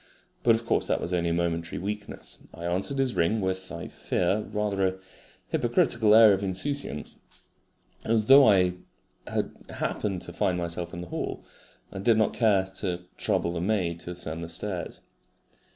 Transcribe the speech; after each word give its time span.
But 0.41 0.55
of 0.55 0.65
course 0.65 0.87
that 0.87 0.99
was 0.99 1.13
only 1.13 1.29
a 1.29 1.33
momentary 1.33 1.77
weakness. 1.79 2.39
I 2.55 2.65
answered 2.65 2.97
his 2.97 3.13
ring 3.13 3.39
with, 3.39 3.71
I 3.71 3.87
fear, 3.87 4.41
rather 4.51 4.87
a 4.87 4.95
hypocritical 5.49 6.15
air 6.15 6.33
of 6.33 6.41
insouciance, 6.41 7.19
as 8.03 8.25
though 8.25 8.49
I 8.49 8.73
had 9.27 9.51
happened 9.69 10.23
to 10.23 10.33
find 10.33 10.57
myself 10.57 10.95
in 10.95 11.01
the 11.01 11.09
hall, 11.09 11.45
and 11.91 12.03
did 12.03 12.17
not 12.17 12.33
care 12.33 12.63
to 12.77 13.01
trouble 13.15 13.53
the 13.53 13.61
maid 13.61 13.99
to 13.99 14.09
ascend 14.09 14.41
the 14.43 14.49
stairs. 14.49 15.01